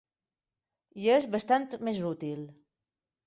[1.03, 2.41] I és bastant més útil.